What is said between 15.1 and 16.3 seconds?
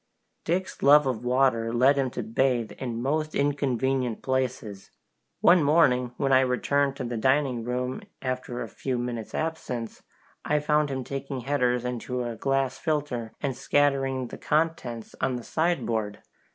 on the sideboard.